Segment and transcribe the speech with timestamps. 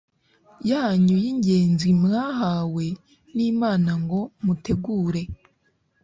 [0.69, 2.85] yanyu yingenzi mwahawe
[3.35, 5.21] nImana ngo mutegure